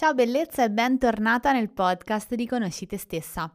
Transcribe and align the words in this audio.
Ciao 0.00 0.14
bellezza 0.14 0.64
e 0.64 0.70
bentornata 0.70 1.52
nel 1.52 1.68
podcast 1.68 2.34
di 2.34 2.46
Conosci 2.46 2.86
te 2.86 2.96
stessa. 2.96 3.52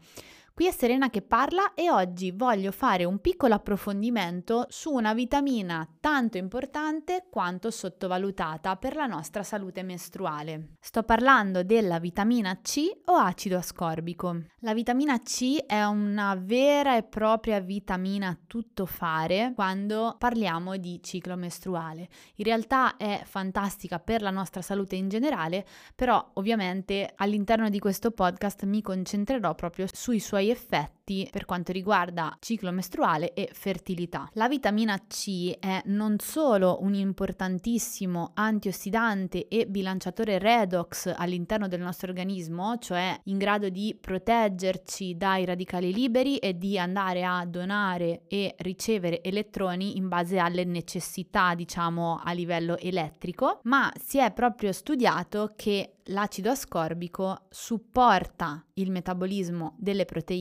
Qui 0.55 0.67
è 0.67 0.71
Serena 0.71 1.09
che 1.09 1.21
parla 1.21 1.73
e 1.73 1.91
oggi 1.91 2.31
voglio 2.31 2.71
fare 2.71 3.03
un 3.03 3.19
piccolo 3.19 3.55
approfondimento 3.55 4.65
su 4.69 4.89
una 4.89 5.13
vitamina 5.13 5.85
tanto 5.99 6.37
importante 6.37 7.25
quanto 7.29 7.69
sottovalutata 7.69 8.77
per 8.77 8.95
la 8.95 9.05
nostra 9.05 9.43
salute 9.43 9.83
mestruale. 9.83 10.75
Sto 10.79 11.03
parlando 11.03 11.63
della 11.63 11.99
vitamina 11.99 12.57
C 12.61 12.89
o 13.03 13.15
acido 13.15 13.57
ascorbico. 13.57 14.43
La 14.59 14.73
vitamina 14.73 15.21
C 15.21 15.57
è 15.65 15.83
una 15.83 16.39
vera 16.41 16.95
e 16.95 17.03
propria 17.03 17.59
vitamina 17.59 18.39
tuttofare 18.47 19.51
quando 19.55 20.15
parliamo 20.17 20.77
di 20.77 21.03
ciclo 21.03 21.35
mestruale. 21.35 22.07
In 22.35 22.45
realtà 22.45 22.95
è 22.95 23.23
fantastica 23.25 23.99
per 23.99 24.21
la 24.21 24.31
nostra 24.31 24.61
salute 24.61 24.95
in 24.95 25.09
generale, 25.09 25.65
però 25.93 26.31
ovviamente 26.35 27.11
all'interno 27.17 27.67
di 27.69 27.79
questo 27.79 28.11
podcast 28.11 28.63
mi 28.63 28.81
concentrerò 28.81 29.53
proprio 29.53 29.85
sui 29.91 30.21
suoi 30.21 30.43
suoi 30.45 30.49
effetti 30.49 30.93
per 31.31 31.45
quanto 31.45 31.71
riguarda 31.71 32.35
ciclo 32.39 32.71
mestruale 32.71 33.33
e 33.33 33.49
fertilità. 33.53 34.27
La 34.33 34.47
vitamina 34.47 34.97
C 35.07 35.55
è 35.59 35.83
non 35.85 36.17
solo 36.17 36.79
un 36.81 36.95
importantissimo 36.95 38.31
antiossidante 38.33 39.47
e 39.47 39.67
bilanciatore 39.67 40.39
redox 40.39 41.13
all'interno 41.15 41.67
del 41.67 41.81
nostro 41.81 42.09
organismo, 42.09 42.77
cioè 42.79 43.19
in 43.25 43.37
grado 43.37 43.69
di 43.69 43.95
proteggerci 43.99 45.15
dai 45.15 45.45
radicali 45.45 45.93
liberi 45.93 46.37
e 46.37 46.57
di 46.57 46.79
andare 46.79 47.23
a 47.23 47.45
donare 47.45 48.23
e 48.27 48.55
ricevere 48.59 49.21
elettroni 49.21 49.97
in 49.97 50.07
base 50.07 50.39
alle 50.39 50.63
necessità, 50.63 51.53
diciamo, 51.53 52.19
a 52.23 52.31
livello 52.31 52.77
elettrico, 52.77 53.59
ma 53.63 53.91
si 53.95 54.17
è 54.17 54.31
proprio 54.31 54.71
studiato 54.71 55.53
che 55.55 55.91
l'acido 56.09 56.51
ascorbico 56.51 57.45
supporta 57.49 58.63
il 58.73 58.91
metabolismo 58.91 59.75
delle 59.77 60.05
proteine, 60.05 60.34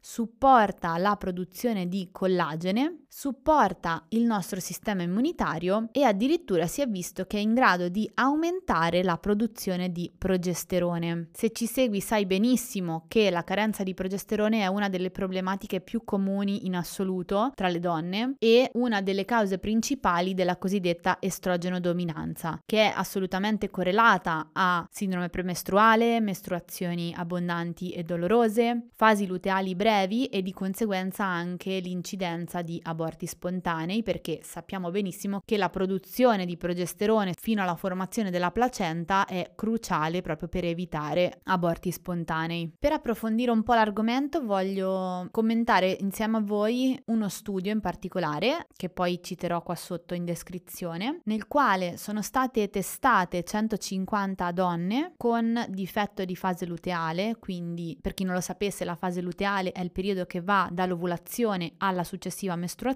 supporta 0.00 0.96
la 0.98 1.16
produzione 1.16 1.88
di 1.88 2.08
collagene, 2.12 3.03
supporta 3.16 4.06
il 4.08 4.24
nostro 4.24 4.58
sistema 4.58 5.02
immunitario 5.02 5.88
e 5.92 6.02
addirittura 6.02 6.66
si 6.66 6.80
è 6.80 6.88
visto 6.88 7.26
che 7.26 7.36
è 7.36 7.40
in 7.40 7.54
grado 7.54 7.88
di 7.88 8.10
aumentare 8.14 9.04
la 9.04 9.18
produzione 9.18 9.92
di 9.92 10.12
progesterone. 10.18 11.28
Se 11.32 11.52
ci 11.52 11.66
segui 11.66 12.00
sai 12.00 12.26
benissimo 12.26 13.04
che 13.06 13.30
la 13.30 13.44
carenza 13.44 13.84
di 13.84 13.94
progesterone 13.94 14.62
è 14.62 14.66
una 14.66 14.88
delle 14.88 15.12
problematiche 15.12 15.80
più 15.80 16.02
comuni 16.02 16.66
in 16.66 16.74
assoluto 16.74 17.52
tra 17.54 17.68
le 17.68 17.78
donne 17.78 18.34
e 18.40 18.68
una 18.74 19.00
delle 19.00 19.24
cause 19.24 19.58
principali 19.58 20.34
della 20.34 20.56
cosiddetta 20.56 21.18
estrogeno 21.20 21.78
dominanza, 21.78 22.60
che 22.66 22.90
è 22.90 22.92
assolutamente 22.96 23.70
correlata 23.70 24.50
a 24.52 24.84
sindrome 24.90 25.28
premestruale, 25.28 26.18
mestruazioni 26.18 27.14
abbondanti 27.16 27.92
e 27.92 28.02
dolorose, 28.02 28.88
fasi 28.92 29.28
luteali 29.28 29.76
brevi 29.76 30.26
e 30.26 30.42
di 30.42 30.52
conseguenza 30.52 31.24
anche 31.24 31.78
l'incidenza 31.78 32.60
di 32.60 32.80
aborti 33.04 33.26
spontanei 33.26 34.02
perché 34.02 34.40
sappiamo 34.42 34.90
benissimo 34.90 35.42
che 35.44 35.58
la 35.58 35.68
produzione 35.68 36.46
di 36.46 36.56
progesterone 36.56 37.34
fino 37.38 37.62
alla 37.62 37.76
formazione 37.76 38.30
della 38.30 38.50
placenta 38.50 39.26
è 39.26 39.52
cruciale 39.54 40.22
proprio 40.22 40.48
per 40.48 40.64
evitare 40.64 41.40
aborti 41.44 41.90
spontanei. 41.90 42.72
Per 42.78 42.92
approfondire 42.92 43.50
un 43.50 43.62
po' 43.62 43.74
l'argomento 43.74 44.42
voglio 44.42 45.28
commentare 45.30 45.96
insieme 46.00 46.38
a 46.38 46.40
voi 46.40 47.00
uno 47.06 47.28
studio 47.28 47.70
in 47.70 47.80
particolare 47.80 48.66
che 48.74 48.88
poi 48.88 49.20
citerò 49.22 49.62
qua 49.62 49.74
sotto 49.74 50.14
in 50.14 50.24
descrizione 50.24 51.20
nel 51.24 51.46
quale 51.46 51.98
sono 51.98 52.22
state 52.22 52.70
testate 52.70 53.44
150 53.44 54.50
donne 54.52 55.12
con 55.18 55.62
difetto 55.68 56.24
di 56.24 56.36
fase 56.36 56.64
luteale, 56.64 57.36
quindi 57.38 57.98
per 58.00 58.14
chi 58.14 58.24
non 58.24 58.34
lo 58.34 58.40
sapesse 58.40 58.84
la 58.84 58.94
fase 58.94 59.20
luteale 59.20 59.72
è 59.72 59.82
il 59.82 59.92
periodo 59.92 60.24
che 60.24 60.40
va 60.40 60.68
dall'ovulazione 60.72 61.74
alla 61.78 62.04
successiva 62.04 62.56
mestruazione 62.56 62.92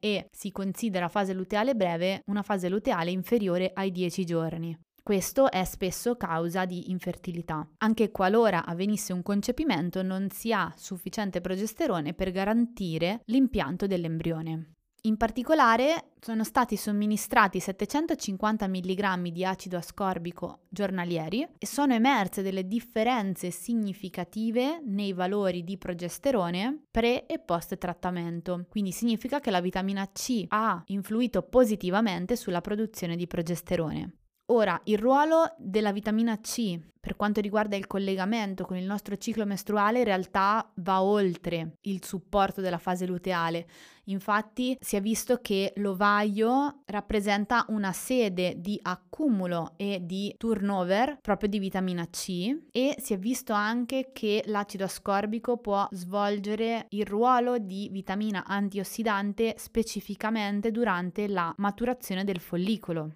e 0.00 0.28
si 0.30 0.50
considera 0.50 1.08
fase 1.08 1.32
luteale 1.32 1.74
breve 1.74 2.22
una 2.26 2.42
fase 2.42 2.68
luteale 2.68 3.10
inferiore 3.10 3.70
ai 3.74 3.90
10 3.90 4.24
giorni. 4.24 4.78
Questo 5.02 5.50
è 5.50 5.64
spesso 5.64 6.16
causa 6.16 6.66
di 6.66 6.90
infertilità. 6.90 7.66
Anche 7.78 8.10
qualora 8.10 8.66
avvenisse 8.66 9.14
un 9.14 9.22
concepimento 9.22 10.02
non 10.02 10.28
si 10.28 10.52
ha 10.52 10.70
sufficiente 10.76 11.40
progesterone 11.40 12.12
per 12.12 12.30
garantire 12.30 13.22
l'impianto 13.24 13.86
dell'embrione. 13.86 14.74
In 15.02 15.16
particolare 15.16 16.10
sono 16.20 16.42
stati 16.42 16.76
somministrati 16.76 17.60
750 17.60 18.66
mg 18.66 19.28
di 19.28 19.44
acido 19.44 19.76
ascorbico 19.76 20.62
giornalieri 20.68 21.46
e 21.56 21.66
sono 21.66 21.94
emerse 21.94 22.42
delle 22.42 22.66
differenze 22.66 23.52
significative 23.52 24.80
nei 24.84 25.12
valori 25.12 25.62
di 25.62 25.78
progesterone 25.78 26.86
pre 26.90 27.26
e 27.26 27.38
post 27.38 27.78
trattamento. 27.78 28.66
Quindi 28.68 28.90
significa 28.90 29.38
che 29.38 29.52
la 29.52 29.60
vitamina 29.60 30.10
C 30.10 30.44
ha 30.48 30.82
influito 30.86 31.42
positivamente 31.42 32.34
sulla 32.34 32.60
produzione 32.60 33.14
di 33.14 33.28
progesterone. 33.28 34.12
Ora, 34.50 34.80
il 34.84 34.98
ruolo 34.98 35.54
della 35.58 35.92
vitamina 35.92 36.38
C 36.40 36.78
per 37.00 37.16
quanto 37.16 37.40
riguarda 37.40 37.76
il 37.76 37.86
collegamento 37.86 38.64
con 38.64 38.76
il 38.76 38.84
nostro 38.84 39.16
ciclo 39.16 39.46
mestruale 39.46 39.98
in 39.98 40.04
realtà 40.04 40.70
va 40.76 41.02
oltre 41.02 41.76
il 41.82 42.04
supporto 42.04 42.60
della 42.60 42.78
fase 42.78 43.06
luteale. 43.06 43.66
Infatti 44.04 44.76
si 44.80 44.96
è 44.96 45.00
visto 45.00 45.38
che 45.40 45.72
l'ovaio 45.76 46.82
rappresenta 46.86 47.64
una 47.68 47.92
sede 47.92 48.54
di 48.58 48.78
accumulo 48.82 49.74
e 49.76 50.00
di 50.02 50.34
turnover 50.36 51.18
proprio 51.20 51.48
di 51.48 51.58
vitamina 51.58 52.06
C 52.08 52.56
e 52.72 52.94
si 52.98 53.12
è 53.12 53.18
visto 53.18 53.52
anche 53.52 54.10
che 54.12 54.42
l'acido 54.46 54.84
ascorbico 54.84 55.58
può 55.58 55.86
svolgere 55.90 56.86
il 56.90 57.06
ruolo 57.06 57.58
di 57.58 57.88
vitamina 57.90 58.44
antiossidante 58.46 59.54
specificamente 59.56 60.70
durante 60.70 61.28
la 61.28 61.54
maturazione 61.56 62.24
del 62.24 62.40
follicolo. 62.40 63.12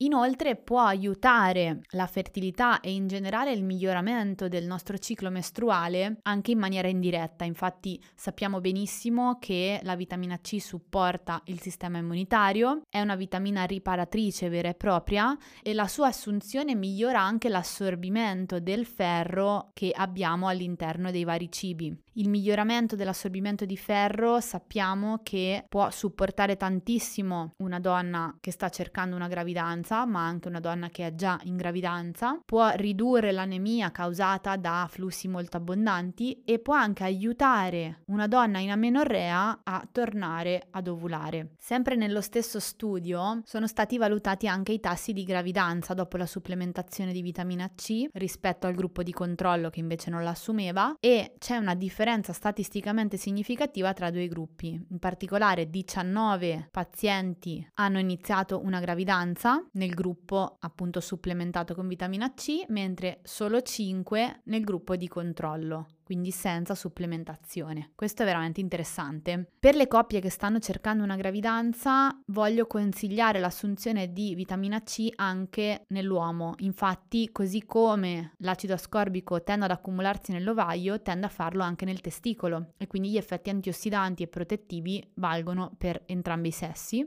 Inoltre 0.00 0.56
può 0.56 0.80
aiutare 0.80 1.80
la 1.92 2.06
fertilità 2.06 2.80
e 2.80 2.92
in 2.92 3.06
generale 3.06 3.52
il 3.52 3.64
miglioramento 3.64 4.46
del 4.46 4.66
nostro 4.66 4.98
ciclo 4.98 5.30
mestruale 5.30 6.18
anche 6.22 6.50
in 6.50 6.58
maniera 6.58 6.86
indiretta. 6.86 7.44
Infatti 7.44 7.98
sappiamo 8.14 8.60
benissimo 8.60 9.38
che 9.40 9.80
la 9.84 9.96
vitamina 9.96 10.38
C 10.38 10.60
supporta 10.60 11.40
il 11.46 11.60
sistema 11.60 11.96
immunitario, 11.96 12.82
è 12.90 13.00
una 13.00 13.16
vitamina 13.16 13.64
riparatrice 13.64 14.50
vera 14.50 14.68
e 14.68 14.74
propria 14.74 15.34
e 15.62 15.72
la 15.72 15.88
sua 15.88 16.08
assunzione 16.08 16.74
migliora 16.74 17.22
anche 17.22 17.48
l'assorbimento 17.48 18.60
del 18.60 18.84
ferro 18.84 19.70
che 19.72 19.92
abbiamo 19.94 20.48
all'interno 20.48 21.10
dei 21.10 21.24
vari 21.24 21.50
cibi. 21.50 22.04
Il 22.18 22.30
miglioramento 22.30 22.96
dell'assorbimento 22.96 23.66
di 23.66 23.76
ferro 23.76 24.40
sappiamo 24.40 25.20
che 25.22 25.66
può 25.68 25.90
supportare 25.90 26.56
tantissimo 26.56 27.52
una 27.58 27.78
donna 27.78 28.34
che 28.40 28.52
sta 28.52 28.70
cercando 28.70 29.16
una 29.16 29.28
gravidanza, 29.28 30.06
ma 30.06 30.24
anche 30.24 30.48
una 30.48 30.60
donna 30.60 30.88
che 30.88 31.08
è 31.08 31.14
già 31.14 31.38
in 31.42 31.56
gravidanza, 31.56 32.40
può 32.42 32.70
ridurre 32.74 33.32
l'anemia 33.32 33.90
causata 33.90 34.56
da 34.56 34.86
flussi 34.88 35.28
molto 35.28 35.58
abbondanti 35.58 36.42
e 36.46 36.58
può 36.58 36.72
anche 36.72 37.04
aiutare 37.04 38.00
una 38.06 38.26
donna 38.26 38.60
in 38.60 38.70
amenorrea 38.70 39.60
a 39.62 39.86
tornare 39.92 40.68
ad 40.70 40.88
ovulare. 40.88 41.50
Sempre 41.58 41.96
nello 41.96 42.22
stesso 42.22 42.60
studio 42.60 43.42
sono 43.44 43.66
stati 43.66 43.98
valutati 43.98 44.48
anche 44.48 44.72
i 44.72 44.80
tassi 44.80 45.12
di 45.12 45.22
gravidanza 45.22 45.92
dopo 45.92 46.16
la 46.16 46.24
supplementazione 46.24 47.12
di 47.12 47.20
vitamina 47.20 47.70
C 47.74 48.06
rispetto 48.14 48.66
al 48.66 48.74
gruppo 48.74 49.02
di 49.02 49.12
controllo 49.12 49.68
che 49.68 49.80
invece 49.80 50.08
non 50.08 50.22
l'assumeva 50.22 50.96
e 50.98 51.34
c'è 51.38 51.58
una 51.58 51.74
differenza 51.74 52.04
differenza 52.06 52.32
statisticamente 52.32 53.16
significativa 53.16 53.92
tra 53.92 54.12
due 54.12 54.28
gruppi. 54.28 54.80
In 54.90 54.98
particolare 55.00 55.68
19 55.68 56.68
pazienti 56.70 57.68
hanno 57.74 57.98
iniziato 57.98 58.60
una 58.62 58.78
gravidanza 58.78 59.66
nel 59.72 59.92
gruppo 59.92 60.56
appunto 60.60 61.00
supplementato 61.00 61.74
con 61.74 61.88
vitamina 61.88 62.32
C, 62.32 62.64
mentre 62.68 63.18
solo 63.24 63.60
5 63.60 64.42
nel 64.44 64.62
gruppo 64.62 64.94
di 64.94 65.08
controllo. 65.08 65.95
Quindi 66.06 66.30
senza 66.30 66.76
supplementazione. 66.76 67.90
Questo 67.96 68.22
è 68.22 68.24
veramente 68.24 68.60
interessante. 68.60 69.50
Per 69.58 69.74
le 69.74 69.88
coppie 69.88 70.20
che 70.20 70.30
stanno 70.30 70.60
cercando 70.60 71.02
una 71.02 71.16
gravidanza, 71.16 72.16
voglio 72.26 72.68
consigliare 72.68 73.40
l'assunzione 73.40 74.12
di 74.12 74.36
vitamina 74.36 74.84
C 74.84 75.08
anche 75.16 75.82
nell'uomo. 75.88 76.54
Infatti, 76.58 77.32
così 77.32 77.64
come 77.64 78.34
l'acido 78.38 78.74
ascorbico 78.74 79.42
tende 79.42 79.64
ad 79.64 79.72
accumularsi 79.72 80.30
nell'ovaio, 80.30 81.02
tende 81.02 81.26
a 81.26 81.30
farlo 81.30 81.64
anche 81.64 81.84
nel 81.84 82.00
testicolo 82.00 82.74
e 82.76 82.86
quindi 82.86 83.10
gli 83.10 83.16
effetti 83.16 83.50
antiossidanti 83.50 84.22
e 84.22 84.28
protettivi 84.28 85.04
valgono 85.14 85.74
per 85.76 86.04
entrambi 86.06 86.48
i 86.48 86.52
sessi. 86.52 87.04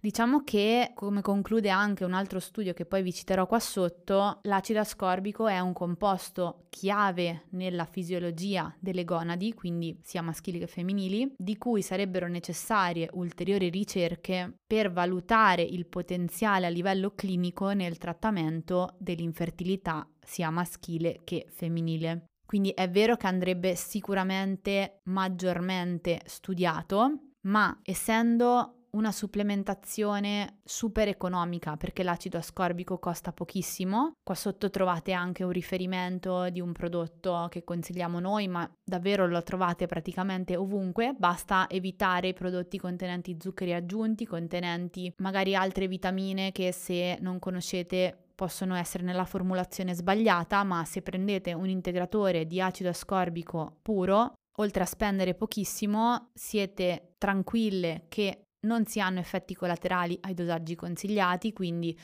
Diciamo 0.00 0.42
che, 0.44 0.92
come 0.94 1.22
conclude 1.22 1.70
anche 1.70 2.04
un 2.04 2.12
altro 2.12 2.38
studio 2.38 2.72
che 2.74 2.84
poi 2.84 3.02
vi 3.02 3.12
citerò 3.12 3.46
qua 3.46 3.58
sotto, 3.58 4.40
l'acido 4.42 4.80
ascorbico 4.80 5.46
è 5.46 5.58
un 5.58 5.72
composto 5.72 6.66
chiave 6.68 7.44
nella 7.50 7.84
fisiologia 7.84 8.74
delle 8.78 9.04
gonadi, 9.04 9.54
quindi 9.54 9.98
sia 10.02 10.22
maschili 10.22 10.58
che 10.58 10.66
femminili, 10.66 11.34
di 11.36 11.56
cui 11.56 11.82
sarebbero 11.82 12.28
necessarie 12.28 13.08
ulteriori 13.12 13.68
ricerche 13.70 14.58
per 14.66 14.92
valutare 14.92 15.62
il 15.62 15.86
potenziale 15.86 16.66
a 16.66 16.70
livello 16.70 17.12
clinico 17.14 17.72
nel 17.72 17.98
trattamento 17.98 18.94
dell'infertilità 18.98 20.08
sia 20.20 20.50
maschile 20.50 21.20
che 21.24 21.46
femminile. 21.48 22.26
Quindi 22.46 22.70
è 22.70 22.88
vero 22.88 23.16
che 23.16 23.26
andrebbe 23.26 23.74
sicuramente 23.74 25.00
maggiormente 25.04 26.20
studiato, 26.26 27.30
ma 27.46 27.76
essendo 27.82 28.75
una 28.96 29.12
supplementazione 29.12 30.60
super 30.64 31.06
economica 31.08 31.76
perché 31.76 32.02
l'acido 32.02 32.38
ascorbico 32.38 32.98
costa 32.98 33.32
pochissimo. 33.32 34.14
Qua 34.22 34.34
sotto 34.34 34.70
trovate 34.70 35.12
anche 35.12 35.44
un 35.44 35.50
riferimento 35.50 36.48
di 36.48 36.60
un 36.60 36.72
prodotto 36.72 37.46
che 37.50 37.62
consigliamo 37.62 38.18
noi, 38.18 38.48
ma 38.48 38.68
davvero 38.82 39.26
lo 39.26 39.42
trovate 39.42 39.86
praticamente 39.86 40.56
ovunque. 40.56 41.14
Basta 41.16 41.66
evitare 41.68 42.28
i 42.28 42.34
prodotti 42.34 42.78
contenenti 42.78 43.36
zuccheri 43.38 43.74
aggiunti, 43.74 44.26
contenenti 44.26 45.12
magari 45.18 45.54
altre 45.54 45.86
vitamine 45.88 46.50
che 46.52 46.72
se 46.72 47.18
non 47.20 47.38
conoscete 47.38 48.30
possono 48.34 48.74
essere 48.74 49.02
nella 49.02 49.24
formulazione 49.24 49.94
sbagliata, 49.94 50.62
ma 50.62 50.84
se 50.84 51.02
prendete 51.02 51.52
un 51.52 51.68
integratore 51.68 52.46
di 52.46 52.60
acido 52.60 52.90
ascorbico 52.90 53.78
puro, 53.82 54.34
oltre 54.58 54.82
a 54.82 54.86
spendere 54.86 55.34
pochissimo, 55.34 56.30
siete 56.34 57.14
tranquille 57.18 58.04
che 58.08 58.45
non 58.66 58.84
si 58.84 59.00
hanno 59.00 59.20
effetti 59.20 59.54
collaterali 59.54 60.18
ai 60.22 60.34
dosaggi 60.34 60.74
consigliati, 60.74 61.52
quindi 61.52 61.96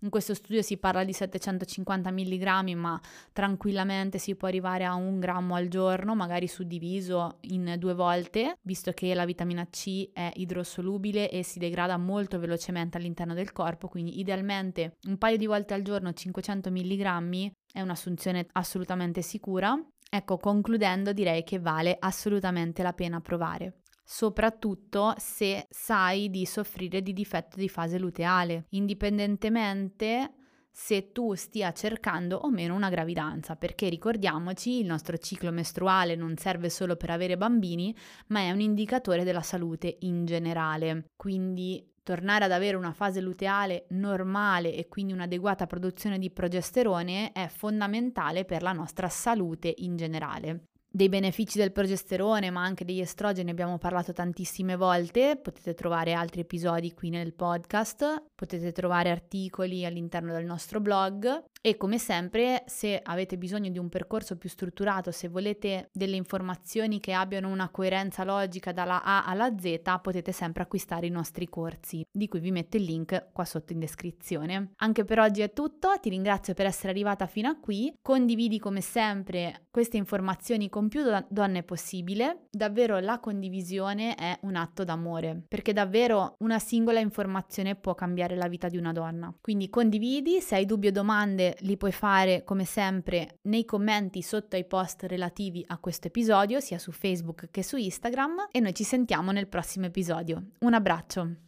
in 0.00 0.10
questo 0.10 0.34
studio 0.34 0.62
si 0.62 0.76
parla 0.76 1.02
di 1.02 1.12
750 1.12 2.10
mg, 2.10 2.72
ma 2.74 3.00
tranquillamente 3.32 4.18
si 4.18 4.36
può 4.36 4.46
arrivare 4.46 4.84
a 4.84 4.94
un 4.94 5.18
grammo 5.18 5.54
al 5.54 5.68
giorno, 5.68 6.14
magari 6.14 6.46
suddiviso 6.46 7.38
in 7.42 7.74
due 7.78 7.94
volte, 7.94 8.58
visto 8.62 8.92
che 8.92 9.12
la 9.14 9.24
vitamina 9.24 9.66
C 9.68 10.10
è 10.12 10.30
idrosolubile 10.34 11.30
e 11.30 11.42
si 11.42 11.58
degrada 11.58 11.96
molto 11.96 12.38
velocemente 12.38 12.96
all'interno 12.96 13.34
del 13.34 13.52
corpo, 13.52 13.88
quindi 13.88 14.20
idealmente 14.20 14.98
un 15.06 15.18
paio 15.18 15.36
di 15.36 15.46
volte 15.46 15.74
al 15.74 15.82
giorno 15.82 16.12
500 16.12 16.70
mg 16.70 17.52
è 17.72 17.80
un'assunzione 17.80 18.46
assolutamente 18.52 19.22
sicura. 19.22 19.76
Ecco, 20.10 20.38
concludendo 20.38 21.12
direi 21.12 21.42
che 21.44 21.58
vale 21.58 21.96
assolutamente 21.98 22.82
la 22.82 22.94
pena 22.94 23.20
provare 23.20 23.80
soprattutto 24.10 25.12
se 25.18 25.66
sai 25.68 26.30
di 26.30 26.46
soffrire 26.46 27.02
di 27.02 27.12
difetto 27.12 27.58
di 27.58 27.68
fase 27.68 27.98
luteale, 27.98 28.64
indipendentemente 28.70 30.32
se 30.70 31.12
tu 31.12 31.34
stia 31.34 31.72
cercando 31.72 32.38
o 32.38 32.50
meno 32.50 32.74
una 32.74 32.88
gravidanza, 32.88 33.56
perché 33.56 33.90
ricordiamoci, 33.90 34.80
il 34.80 34.86
nostro 34.86 35.18
ciclo 35.18 35.52
mestruale 35.52 36.14
non 36.14 36.38
serve 36.38 36.70
solo 36.70 36.96
per 36.96 37.10
avere 37.10 37.36
bambini, 37.36 37.94
ma 38.28 38.40
è 38.40 38.50
un 38.50 38.60
indicatore 38.60 39.24
della 39.24 39.42
salute 39.42 39.98
in 40.00 40.24
generale. 40.24 41.10
Quindi 41.14 41.86
tornare 42.02 42.46
ad 42.46 42.52
avere 42.52 42.78
una 42.78 42.94
fase 42.94 43.20
luteale 43.20 43.84
normale 43.90 44.74
e 44.74 44.88
quindi 44.88 45.12
un'adeguata 45.12 45.66
produzione 45.66 46.18
di 46.18 46.30
progesterone 46.30 47.32
è 47.32 47.46
fondamentale 47.48 48.46
per 48.46 48.62
la 48.62 48.72
nostra 48.72 49.10
salute 49.10 49.74
in 49.76 49.96
generale 49.96 50.68
dei 50.98 51.08
benefici 51.08 51.58
del 51.58 51.70
progesterone, 51.70 52.50
ma 52.50 52.64
anche 52.64 52.84
degli 52.84 52.98
estrogeni 52.98 53.50
abbiamo 53.50 53.78
parlato 53.78 54.12
tantissime 54.12 54.74
volte, 54.74 55.38
potete 55.40 55.72
trovare 55.72 56.12
altri 56.12 56.40
episodi 56.40 56.92
qui 56.92 57.08
nel 57.08 57.34
podcast, 57.34 58.24
potete 58.34 58.72
trovare 58.72 59.08
articoli 59.08 59.84
all'interno 59.84 60.32
del 60.32 60.44
nostro 60.44 60.80
blog. 60.80 61.44
E 61.60 61.76
come 61.76 61.98
sempre, 61.98 62.64
se 62.66 63.00
avete 63.00 63.38
bisogno 63.38 63.70
di 63.70 63.78
un 63.78 63.88
percorso 63.88 64.36
più 64.36 64.48
strutturato, 64.48 65.12
se 65.12 65.28
volete 65.28 65.88
delle 65.92 66.16
informazioni 66.16 66.98
che 66.98 67.12
abbiano 67.12 67.48
una 67.48 67.68
coerenza 67.68 68.24
logica 68.24 68.72
dalla 68.72 69.02
A 69.02 69.24
alla 69.24 69.54
Z, 69.56 70.00
potete 70.02 70.32
sempre 70.32 70.64
acquistare 70.64 71.06
i 71.06 71.10
nostri 71.10 71.48
corsi, 71.48 72.04
di 72.10 72.26
cui 72.26 72.40
vi 72.40 72.50
metto 72.50 72.76
il 72.76 72.82
link 72.82 73.28
qua 73.32 73.44
sotto 73.44 73.72
in 73.72 73.78
descrizione. 73.78 74.72
Anche 74.76 75.04
per 75.04 75.20
oggi 75.20 75.42
è 75.42 75.52
tutto, 75.52 75.92
ti 76.00 76.08
ringrazio 76.08 76.54
per 76.54 76.66
essere 76.66 76.90
arrivata 76.90 77.26
fino 77.26 77.48
a 77.48 77.58
qui, 77.58 77.92
condividi 78.02 78.58
come 78.58 78.80
sempre 78.80 79.66
queste 79.70 79.96
informazioni 79.96 80.68
con 80.68 80.87
più 80.88 81.02
donne 81.28 81.62
possibile, 81.62 82.46
davvero 82.50 82.98
la 82.98 83.18
condivisione 83.20 84.14
è 84.14 84.38
un 84.42 84.56
atto 84.56 84.84
d'amore, 84.84 85.44
perché 85.48 85.72
davvero 85.72 86.34
una 86.38 86.58
singola 86.58 87.00
informazione 87.00 87.76
può 87.76 87.94
cambiare 87.94 88.36
la 88.36 88.48
vita 88.48 88.68
di 88.68 88.76
una 88.76 88.92
donna. 88.92 89.34
Quindi 89.40 89.68
condividi, 89.68 90.40
se 90.40 90.56
hai 90.56 90.66
dubbi 90.66 90.88
o 90.88 90.92
domande 90.92 91.56
li 91.60 91.76
puoi 91.76 91.92
fare 91.92 92.44
come 92.44 92.64
sempre 92.64 93.38
nei 93.42 93.64
commenti 93.64 94.22
sotto 94.22 94.56
ai 94.56 94.66
post 94.66 95.04
relativi 95.04 95.64
a 95.66 95.78
questo 95.78 96.08
episodio, 96.08 96.60
sia 96.60 96.78
su 96.78 96.92
Facebook 96.92 97.48
che 97.50 97.62
su 97.62 97.76
Instagram 97.76 98.48
e 98.50 98.60
noi 98.60 98.74
ci 98.74 98.84
sentiamo 98.84 99.32
nel 99.32 99.48
prossimo 99.48 99.86
episodio. 99.86 100.50
Un 100.60 100.74
abbraccio! 100.74 101.47